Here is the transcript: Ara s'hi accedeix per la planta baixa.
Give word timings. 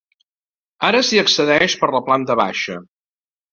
Ara 0.87 1.01
s'hi 1.09 1.21
accedeix 1.25 1.77
per 1.83 1.91
la 1.99 2.03
planta 2.09 2.41
baixa. 2.43 2.83